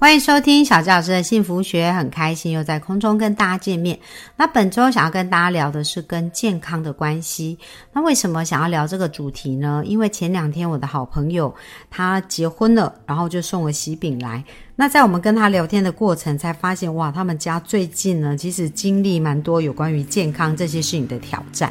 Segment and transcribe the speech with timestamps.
[0.00, 3.98] 欢迎收听小教师的幸福学，很开心又在空中跟大家见面。
[4.34, 7.58] 那本周想要跟大家聊的是跟健康的关系。
[7.92, 9.82] 那为什么想要聊这个主题呢？
[9.84, 11.54] 因为前两天我的好朋友
[11.90, 14.42] 他结婚了，然后就送了喜饼来。
[14.74, 21.70] 那在我们跟他聊天的过程，才发现哇，他们家最近呢，其实经历蛮多有关于健康这些事情的挑战。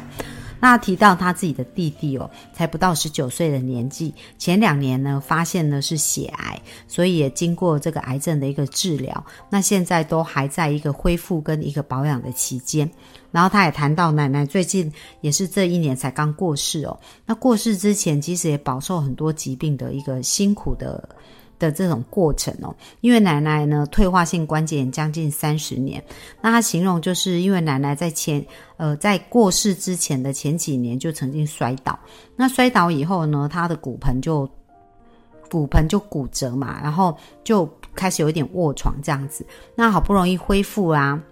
[0.60, 12.88] 那提到他自己的弟弟哦，才不到十九岁的年纪，前两年呢发现呢是血癌，所以也经过这个癌症的一个治疗，那现在都还在一个恢复跟一个保养的期间。
[13.32, 21.08] 然后他也谈到奶奶最近也是这一年才刚过世哦，那过世之前其实也饱受很多疾病的一个辛苦的。
[21.60, 26.02] 的这种过程哦，因为奶奶呢退化性关节炎将近三十年，
[26.40, 28.44] 那他形容就是因为奶奶在前
[28.78, 31.96] 呃在过世之前的前几年就曾经摔倒，
[32.34, 34.48] 那摔倒以后呢，他的骨盆就
[35.48, 41.22] 骨盆就骨折嘛，然后就开始有一点卧床这样子，那好不容易恢复啊。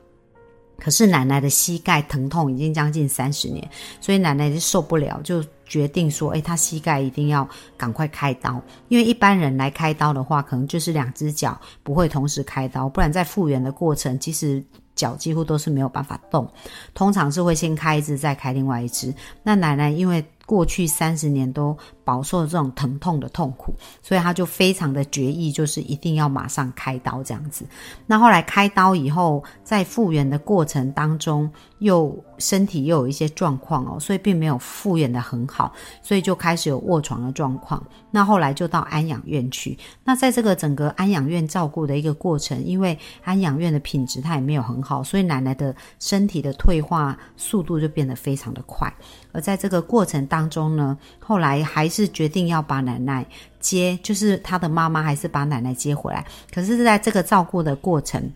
[0.81, 3.69] 可是奶奶的膝盖疼痛已经将近三十年，
[4.01, 16.51] 所以奶奶就受不了，就决定说：“哎，他膝盖一定要赶快开刀，因为一般人来开刀的话，可能就是两只脚不会同时开刀，不然在复原的过程，其实脚几乎都是没有办法动，
[16.95, 19.15] 通常是会先开一只，再开另外一只。
[19.43, 21.77] 那奶奶因为过去三十年都。”
[22.09, 27.67] 饱受这种疼痛的痛苦，所以他就非常的决意，就是一定要马上开刀这样子。
[28.07, 37.83] 那后来开刀以后，在复原的过程当中，又身体又有一些状况哦，所以并没有复原的很好，所以就开始有卧床的状况。
[38.11, 39.79] 那后来就到安养院去。
[40.03, 48.93] 那在这个整个安养院照顾的一个过程，因为安养院的品质它也没有很好，所以奶奶的身体的退化速度就变得非常的快。
[49.31, 52.09] 而在这个过程当中呢，后来还是。
[52.09, 53.25] 决定要把奶奶
[53.61, 56.27] 接，就是他的妈妈还是把奶奶接回来。
[56.53, 58.33] 可是，在这个照顾的过程，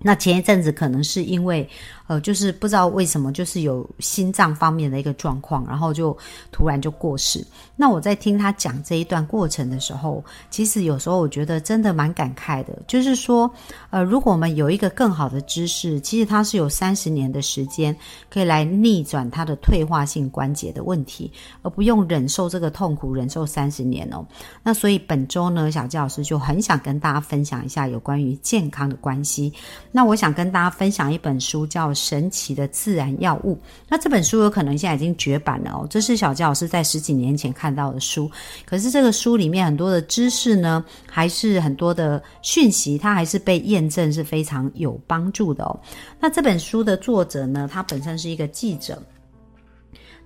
[0.00, 1.68] 那前一阵子可能是因为。
[2.08, 6.16] 呃，就是不知道为什么，就是有心脏方面的一个状况，然后就
[6.50, 7.46] 突然就过世。
[7.76, 12.76] 那我在听他讲这一段过程的时候，其实有时候我觉得真的蛮感慨的。
[12.86, 13.48] 就是说，
[13.90, 17.94] 呃，如果我们有一个更好的知识，其实他是有三十年的时间
[18.30, 21.30] 可以来逆转他的退化性关节的问题，
[21.60, 24.26] 而不用忍受这个痛苦，忍受三十年哦。
[24.62, 29.52] 那所以本周呢，小教师就很想跟大家分享一下有关于健康的关系。
[29.92, 31.92] 那我想跟大家分享一本书，叫。
[31.98, 35.86] 神奇的自然药物，那这本书有可能现在已经绝版了哦。
[35.90, 38.30] 这是小杰老师在十几年前看到的书，
[38.64, 45.80] 可是这个书里面很多的知识呢，还是很多的讯息，它还是被验证是非常有帮助的哦。
[46.20, 49.02] 那这本书的作者呢，他本身是一个记者，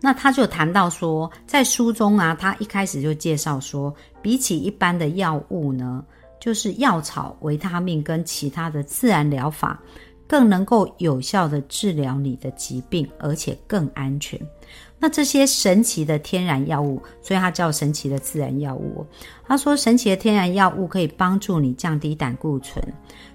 [0.01, 6.05] 那他就谈到说，在书中啊，他一开始就介绍说，比起一般的药物呢，
[6.41, 9.81] 就是药草、维他命跟其他的自然疗法。
[10.33, 14.41] 更能够有效的治疗你的疾病，而且更安全。
[14.99, 19.05] 那这些神奇的天然药物，所以它叫神奇的自然药物。
[19.47, 22.83] 他说，神奇的天然药物可以帮助你降低胆固醇，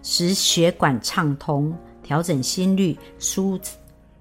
[0.02, 1.72] 使血管畅通，
[2.02, 3.60] 调整心率，舒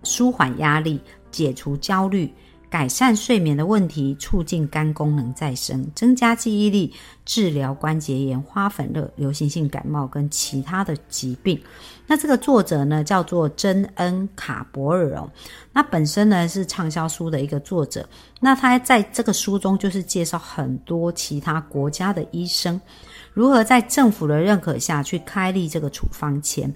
[0.03, 1.01] 舒缓压力，
[1.31, 2.31] 解除焦虑。
[2.77, 6.93] 改善睡眠的问题，促进肝功能再生，增加记忆力，
[7.25, 11.59] 治疗关节炎、花粉热、流行性感冒跟其他的疾病。
[12.07, 15.27] 那这个作者呢，叫做珍恩卡博尔哦。
[15.73, 18.07] 那本身呢是畅销书的一个作者。
[18.41, 22.79] 那他在这个书中就是介绍很多其他国家的医生
[23.33, 26.71] 如何在政府的认可下去开立这个处方签。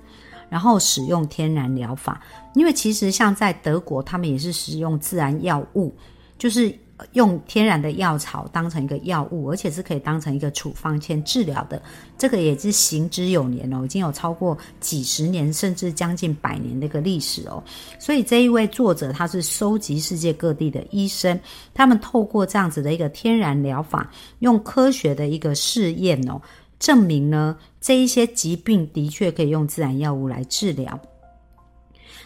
[0.51, 2.21] 然后使用天然疗法，
[2.55, 5.95] 因为其实像在德国，他们也是使用自然药物，
[6.37, 6.77] 就是
[7.13, 11.81] 用天然的药草当成一个药物，而且是可以当成一个处方签治疗的。
[12.19, 17.63] 这个也是行之有年哦，已经有超过几十年，甚至将近百年的一个历史哦。
[17.99, 21.41] 所以这一位作者他是收集世界各地的医生，
[21.73, 24.11] 他们透过这样子的一个天然疗法，
[24.41, 26.39] 用科学的一个试验哦。
[26.79, 31.01] 证明呢，这一些疾病的确可以用自然药物来治疗。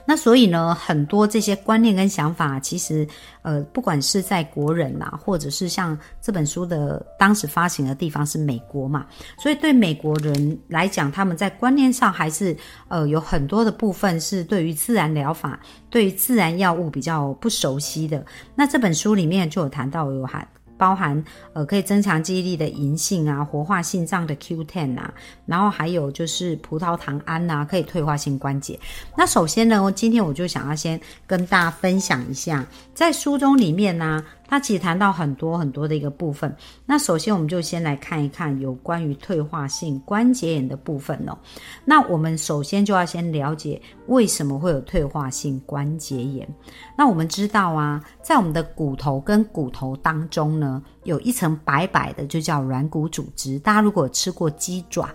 [0.07, 3.09] 那所以呢，很多这些观念跟想法，其实
[3.41, 9.07] 呃，不管是在国人呐，或者是像这本书的当时发行的地方是美国嘛，
[9.39, 12.55] 所以对美国人来讲，他们在观念上还是
[12.89, 15.59] 呃有很多的部分是对于自然疗法、
[15.89, 18.23] 对于自然药物比较不熟悉的。
[18.55, 20.47] 那这本书里面就有谈到有还。
[20.77, 21.23] 包含
[21.53, 25.13] 呃可以增强记忆力的银杏啊，活化心脏的 Q10 啊，
[25.47, 28.79] 然后还有就是葡萄糖胺呐，可以退化性关节。
[29.17, 34.25] 那首先呢，今天我就想要先跟大家分享一下，在书中里面呢。
[34.47, 36.55] 它其实谈到很多很多的一个部分。
[36.87, 41.37] 那首先，我们就先来看一看有关于退化性关节炎的部分哦。
[41.85, 46.49] 那我们首先就要先了解为什么会有退化性关节炎。
[46.97, 53.59] 那我们知道啊，在我们的骨头跟骨头当中呢，有一层白白的，就叫软骨组织。
[53.59, 55.09] 大家如果吃过鸡爪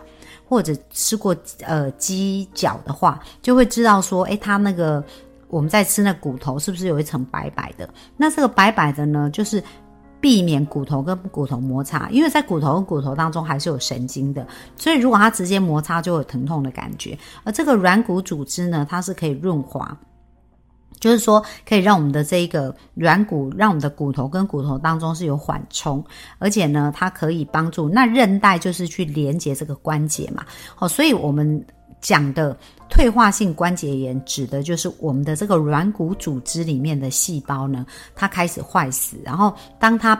[0.45, 5.03] 或者吃过呃鸡脚的话，就会知道说，诶，它那个。
[5.49, 7.89] 我们在吃那骨头，是不是有一层白白的？
[8.15, 9.61] 那这个白白的呢，就是
[10.21, 17.17] 避免骨头跟骨头摩擦，因为在骨头跟骨头当中还是有神经的，所以如果它直接摩擦，就有疼痛的感觉。
[17.43, 19.97] 而这个软骨组织呢，它是可以润滑，
[20.99, 26.03] 就是说可以让我们的这个软骨，让我们的骨头跟骨头当中是有缓冲，
[26.37, 30.45] 而且呢，它可以帮助那韧带就是去连接这个关节嘛。
[30.75, 31.65] 好，所以我们。
[32.01, 32.57] 讲的
[32.89, 37.85] 退化性关节炎，指的就是我们的这个软骨组织里面的细胞呢，
[38.15, 40.19] 它开始坏死，然后当它。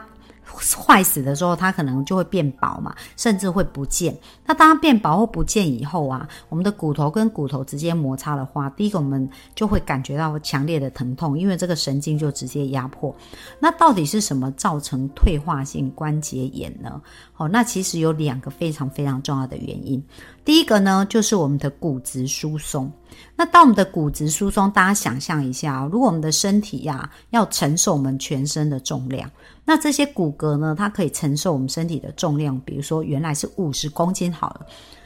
[0.75, 4.13] 坏死的时候，它可能就会变薄嘛，甚至会不见。
[4.43, 13.15] 那当它变薄或不见以后啊，我们的骨头跟骨头直接摩擦的话，第一个我们就会感觉到强烈的疼痛，因为这个神经就直接压迫。
[13.59, 16.99] 那到底是什么造成退化性关节炎呢？
[17.37, 20.03] 哦，那其实有两个非常非常重要的原因。
[20.49, 22.91] 第一个呢，就是我们的骨质疏松。
[23.35, 29.29] 那当我们的骨质疏松，大家想象一下啊，如果我们的身体呀要承受我们全身的重量。
[29.63, 30.73] 那这些骨骼呢？
[30.75, 34.65] 它可以承受我们身体的重量，比如说原来是五十公斤好了。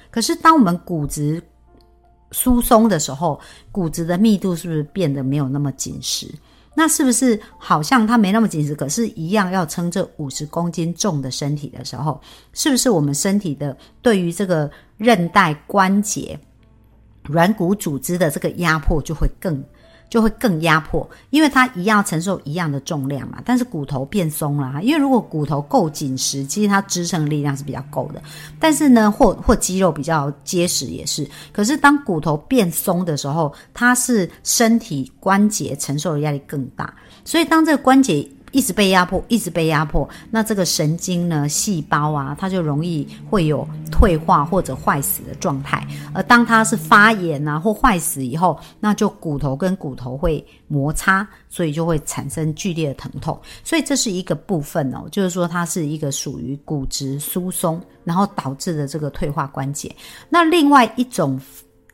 [0.09, 1.43] 可是当我们骨质
[2.31, 3.37] 疏松的时候，
[3.69, 6.33] 骨质的密度是不是变得没有那么紧实？
[6.75, 12.19] 那是不是好像它没那么紧实，可是一样要撑这五十公斤重的身体的时候，
[12.53, 14.71] 是不是我们身体的对于这个
[15.03, 16.39] 韧带、关节、
[17.23, 19.63] 软骨组织的这个压迫就会更？
[20.09, 24.79] 就会更压迫，因为它一样承受一样的重量嘛，但是骨头变松了。
[24.83, 28.21] 因为如果骨头够紧实，其实它支撑力量是比较够的。
[28.59, 31.27] 但是呢，或或肌肉比较结实也是。
[31.51, 36.93] 可是当骨头变松的时候，它是身体关节承受的压力更大。
[37.25, 38.29] 所以当这个关节。
[38.53, 45.85] 一直被压迫，一直被压迫，那这个神经呢，细胞啊，它就容易会有退化或者坏死的状态。
[46.13, 53.37] 而当它是发炎啊或坏死以后，那就骨头跟骨头会摩擦，所以就会产生剧烈的疼痛。
[53.63, 59.93] 所以这是一个部分哦，就是说它是一个属于骨质疏松，然后导致的这个退化关节。
[60.29, 61.41] 那另外一种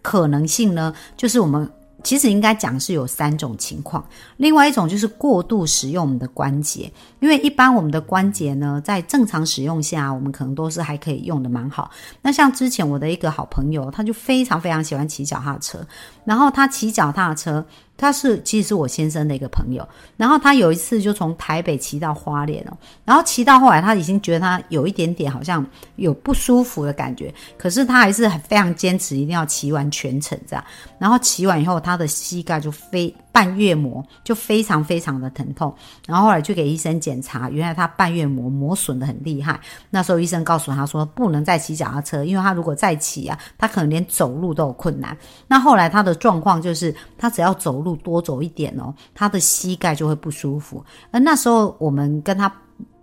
[0.01, 1.67] 可能性呢，就是我们。
[2.03, 4.03] 其实应该讲是有三种情况，
[4.37, 11.91] 另外一种就是过度使用我们的关节，因为一般我们的关节呢，在正常使用下，我们可能都是还可以用的蛮好。
[12.21, 15.85] 那像之前我的一个好朋友，他就非常非常喜欢骑脚踏车，
[16.23, 17.65] 然后他骑脚踏车。
[17.99, 19.87] 他是其实是我先生的一个朋友，
[20.17, 25.63] 然后他有一次就从台北骑到花莲哦，然后骑到后来他已经觉得他有一点点好像
[25.97, 30.65] 有不舒服的感觉，可是他还是非常坚持一定要骑完全程这样，
[30.97, 33.13] 然后骑完以后他的膝盖就非。
[33.31, 35.73] 半月膜就非常非常的疼痛，
[36.07, 39.59] 然后后来去给医生检查，原来他半月膜磨损的很厉害。
[39.89, 45.15] 那时候医生告诉他说，不能再骑脚踏车，因为他如果再骑啊，他可能连走路都有困难。
[45.47, 50.83] 那后来他的状况就是，他只要走路多走一点哦，他的膝盖就会不舒服。
[51.11, 52.51] 而那时候我们跟他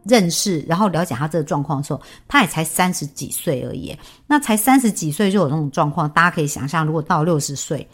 [0.05, 3.97] 认识，然后了解他这个状况的时候，他也才三十几岁而已。
[4.27, 7.89] 那才三十几岁就有这种状况，大家可以想象，如果到六十岁。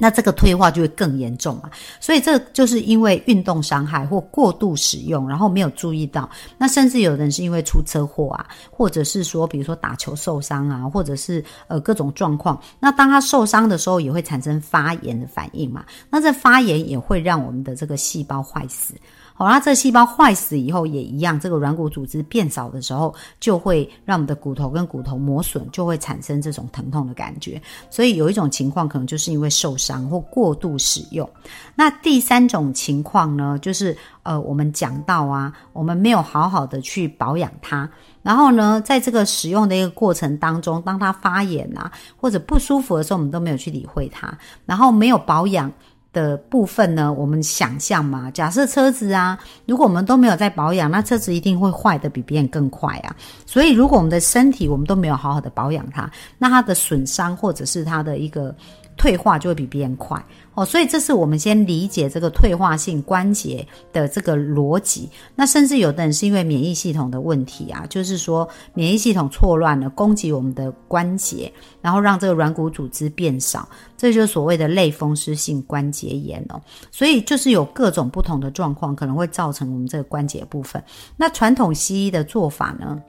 [0.00, 6.30] 那这个退化就会更严重嘛，所以这就是因为运动伤害或过度使用，然后没有注意到。
[6.56, 12.58] 那甚至有人是因为出车祸啊，或者是说，比如说打球受伤啊，或者是呃各种状况。
[12.78, 15.84] 那当他受伤的时候，也会产生发炎的反应嘛。
[16.08, 18.94] 那这发炎也会让我们的这个细胞坏死。
[19.38, 27.62] 好，那这细胞坏死以后也一样，这个软骨组织变少的时候，就会让我们的骨头跟骨头磨损，就会产生这种疼痛的感觉。
[27.88, 31.30] 所以有一种情况可能就是因为受伤或过度使用。
[31.76, 37.88] 那第三种情况呢，就是呃，我们讲到啊，我们没有好好的去保养它，
[38.22, 45.72] 然后呢，在这个使用的一个过程当中，当它发炎啊或者不舒服的时候，我们都没有去理会它，然后没有保养。
[46.12, 53.14] 的部分呢，我们想象嘛，假设车子啊，如果我们都没有在保养，那车子一定会坏的比别人更快啊。
[53.46, 58.54] 所以，如果我们的身体我们都没有好好的保养它，那它的损伤或者是它的一个
[58.98, 60.22] 退化就会比别人快
[60.54, 65.08] 哦，所以这是我们先理解这个退化性关节的这个逻辑。
[65.36, 71.50] 那甚至有的人是因为免疫系统的问题啊，就是说免疫系统错乱了，攻击我们的关节，
[71.80, 76.60] 然后让这个软骨组织变少，这就是所谓的类风湿性关节炎哦。
[76.90, 80.82] 所以就是有各种不同的状况，可能会造成我们这个关节部分。
[81.16, 83.00] 那传统西医的做法呢？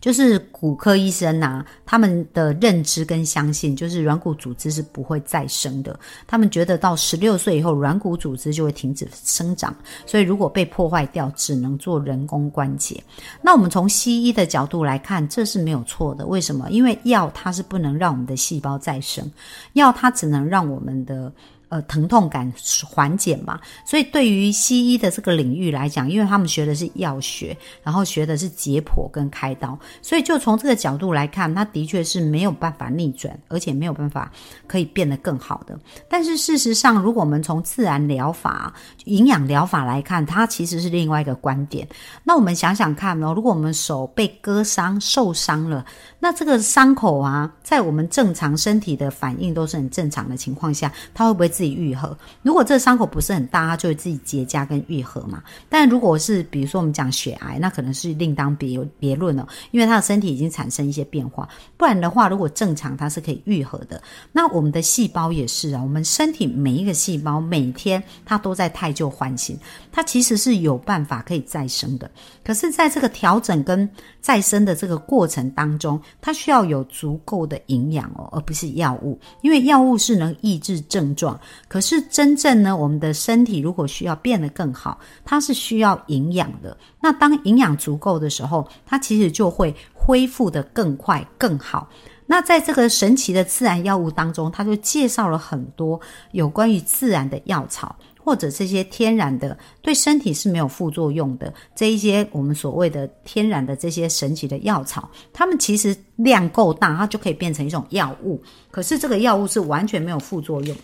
[0.00, 5.98] 就是骨科医生呐，他们的认知跟相信，就是软骨组织是不会再生的。
[6.26, 9.74] 他们觉得到十六岁以后，软骨组织就会停止生长，
[10.06, 13.02] 所以如果被破坏掉，只能做人工关节。
[13.42, 16.26] 那我们从西医的角度来看，这是没有错的。
[16.26, 16.70] 为什么？
[16.70, 19.28] 因为药它是不能让我们的细胞再生，
[19.72, 21.32] 药它只能让我们的。
[21.70, 22.50] 呃，疼痛感
[22.86, 34.32] 缓解嘛，所以对于西医的这个领域来讲，因为他们学的是药学，然后学的是解剖跟开刀，所以就从这个角度来看，它的确是没有办法逆转，而且没有办法
[34.66, 35.78] 可以变得更好的。
[36.08, 38.72] 但是事实上，如果我们从自然疗法、
[39.04, 41.86] 营养疗法来看，它其实是另外一个观点。
[42.24, 45.84] 那我们想想看哦，如果我们手被割伤、受伤了，
[46.18, 51.57] 那这个伤口啊，在我们正常身体的反应都是很正常的情况下，它会不会？
[51.58, 52.16] 自己愈合。
[52.42, 55.42] 如果这伤口不是很大，它就会自己结痂跟愈合嘛。
[55.68, 61.48] 但如果是比如说我们讲血癌，那可能是另当别别论了，因为他的身体已经产生一些变化。
[61.76, 64.00] 不然的话，如果正常，它是可以愈合的。
[64.30, 69.58] 那我们的细胞也是啊，我们身体每一个细胞每天它都在太旧换新，
[69.90, 72.08] 它其实是有办法可以再生的。
[72.44, 73.88] 可是，在这个调整跟
[74.20, 81.38] 再生的这个过程当中，它需要有足够的营养哦，而不是药物，因为药物是能抑制症状。
[81.68, 86.76] 可是真正呢，我们的身体如果需要变得更好，它是需要营养的。
[87.00, 91.88] 那当营养足够的时候，它其实就会恢复的更快更好。
[92.26, 95.98] 那在这个神奇的自然药物当中，他就介绍了很多
[96.32, 97.96] 有关于自然的药草。
[98.20, 108.38] 或者这些天然的对身体是没有副作用的这一些我们所谓的天然的这些神奇的药草，它们其实量够大，它就可以变成一种药物。
[108.70, 110.76] 可是这个药物是完全没有副作用。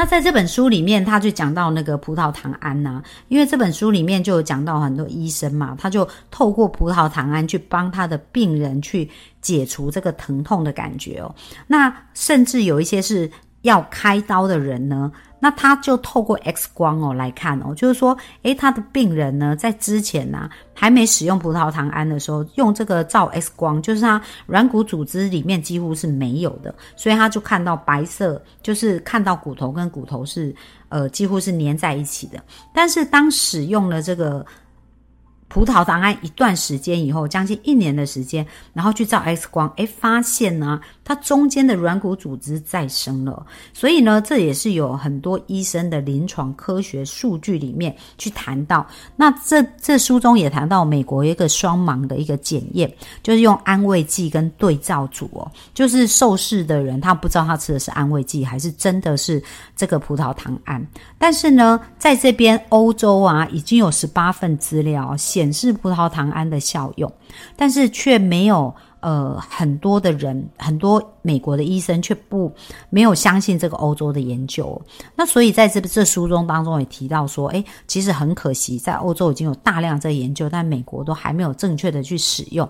[0.00, 9.06] 那在这本书里面，他就讲到那个葡萄糖胺呐，因为这本书里面就有讲到很多医生嘛，他就透过葡萄糖胺去帮他的病人去
[9.42, 11.34] 解除这个疼痛的感觉哦。
[11.66, 13.30] 那甚至有一些是
[13.62, 15.10] 要开刀的人呢。
[15.42, 30.54] 那他就透过 X 光哦来看哦，就是说，诶，他的病人呢，在之前呢还没使用葡萄糖胺的时候，用这个照 X 光，就是他软骨组织里面几乎是没有的，所以他就看到白色，就是看到骨头跟骨头是
[30.90, 32.38] 呃几乎是粘在一起的。
[32.74, 34.44] 但是当使用了这个。
[35.50, 43.44] 葡萄糖胺一段时间以后，将近一年的时间，然后去照 X 光，哎，发现呢，它中间的软骨组织再生了。
[43.74, 48.86] 所以呢，这也是有很多医生的临床科学数据里面去谈到。
[49.16, 52.88] 那这这书中也谈到，美国一个双盲的一个检验，
[53.20, 59.42] 就是用安慰剂跟对照组哦，就是受试的人他不知道他吃的是安慰剂还是真的是
[59.74, 60.80] 这个葡萄糖胺。
[61.18, 65.39] 但是呢，在这边欧洲啊，已经有十八份资料写。
[65.40, 67.10] 显示葡萄糖胺的效用，
[67.56, 72.52] 但是却没有呃很多的人，很多美国的医生却不
[72.90, 74.78] 没有相信这个欧洲的研究。
[75.16, 82.68] 那所以在这这书中当中也提到说，诶，其实很可惜，在欧洲已经有大量这研究，但美国都还没有正确的去使用。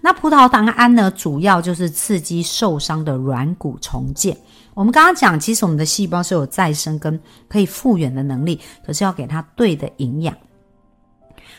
[0.00, 4.36] 那葡萄糖胺呢，主要就是刺激受伤的软骨重建。
[4.74, 10.32] 我们刚刚讲，其实我们的细胞是有再生跟可以复原的能力，可是要给它对的营养。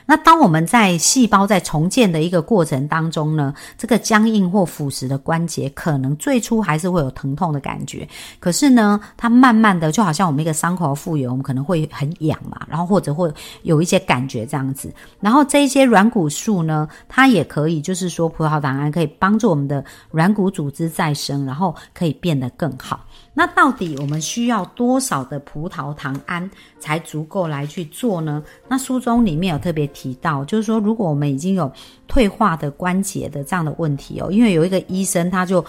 [0.05, 8.07] 那当我们在细胞在重建的一个过程当中呢，这个僵硬或腐蚀的关节，可能最初还是会有疼痛的感觉。
[8.39, 13.31] 可是呢，它慢慢的就好像我们一个伤口复原，我们可能会很痒嘛，然后或者会
[13.63, 14.93] 有一些感觉这样子。
[15.19, 23.05] 然后这些软骨素呢，它也可以就是说葡萄糖胺可以帮助我们的软骨组织再生，然后可以变得更好。
[23.33, 26.49] 那到底我们需要多少的葡萄糖胺
[26.79, 28.43] 才足够来去做呢？
[28.67, 31.71] 那书中里面有特别提到，就是说如果我们已经有
[32.07, 35.65] 退化的关节的这样的问题哦，因为有一个医生他就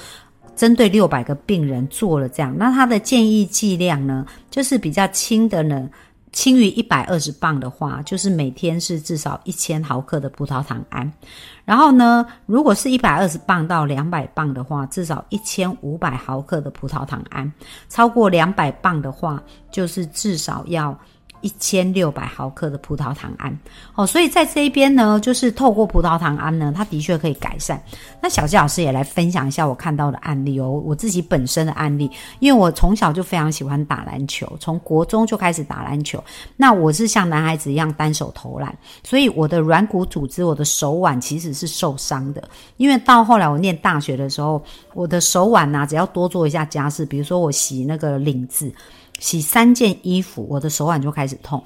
[0.55, 5.89] 针对六百个病人做了这样，那他的建议剂量呢，就是比较轻的呢。
[6.35, 11.11] 轻于一百二十磅的话，就是每天是至少一千毫克的葡萄糖胺。
[11.65, 17.51] 然后呢，如果是一百二十磅到两百磅的话，至少一千五百毫克的葡萄糖胺。
[17.89, 20.99] 超过两百磅的话，就是至少要
[21.45, 23.57] 一千六百毫克的葡萄糖胺。
[23.95, 27.81] 哦，所以在这一边呢，就是透过葡萄糖胺呢，它的确可以改善。
[28.23, 32.11] 那小纪老师也来分享一下我看到的案例哦，我自己本身的案例，
[32.41, 36.23] 因为我从小就非常喜欢打篮球，从国中就开始打篮球。
[36.57, 38.75] 那我是像男孩子一样单手投篮，
[39.05, 42.43] 所以我的软骨组织、我的手腕其实是受伤的。
[42.79, 48.73] 因为到后来我念大学的时候，我的手腕呐，只要多做一下家事，比如说我洗那个领子，
[49.19, 51.63] 洗三件衣服，我的手腕就开始痛。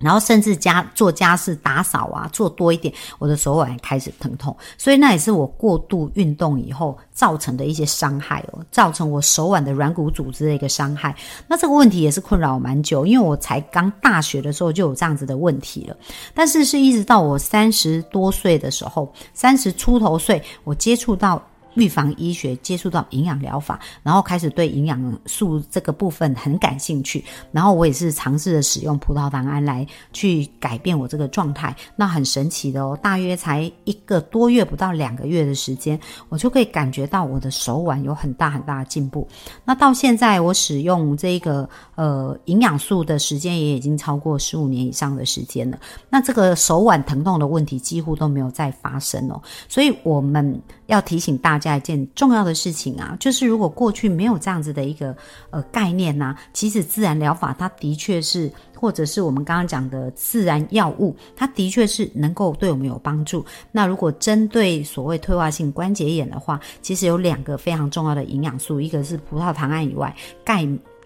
[0.00, 4.54] 然后甚至家做家事、打扫啊，做多一点，我的手腕开始疼痛。
[4.76, 11.14] 所以那也是我过度运动以后造成的一些伤害哦，造成我手腕的软骨组织的一个伤害。
[11.46, 15.96] 那这个问题也是困扰我蛮久，因为我才刚大学的时候就有这样子的问题了。
[16.34, 21.40] 但是是一直到我三十多岁的时候，三十出头岁，我接触到。
[21.74, 31.74] 预防医学接触到营养疗法，然后开始对营养素这个部分很感兴趣，然后我也是尝试着使用葡萄糖胺来去改变我这个状态。
[31.96, 39.26] 那很神奇的哦，大约才一个多月不到两个月的时间，我就可以感觉到我的手腕有很大很大的进步。
[39.64, 45.78] 那到现在我使用这个呃营养素的时间也已经超过十五年以上的时间了。
[46.08, 51.74] 那这个手腕疼痛的问题几乎都没有再发生哦，所以我们要提醒大家。
[51.76, 55.16] 一件重要的事情啊，就是如果过去没有这样子的一个
[55.50, 58.48] 呃概念呢，其实自然疗法它的确是，
[58.78, 63.44] 或者是我们刚刚讲的自然药物，它的确是能够对我们有帮助。
[63.72, 70.14] 那如果针对所谓退化性关节炎的话，其实有两个非常重要的营养素，一个是葡萄糖胺以外，
[70.44, 70.64] 钙。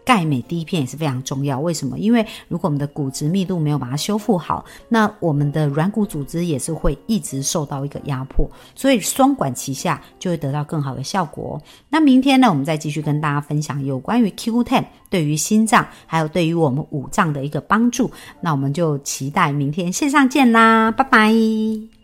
[0.08, 1.98] 钙镁第一片也是非常重要，为什么？
[1.98, 11.60] 因为如果我们的骨质密度没有把它修复好，那我们的软骨组织也是会一直受到一个压迫，所以双管齐下就会得到更好的效果。
[11.90, 18.10] 那明天呢，我们再继续跟大家分享有关于 Q Ten 对于心脏还有对于我们五脏的一个帮助。
[18.40, 21.97] 那我们就期待明天线上见啦，拜拜。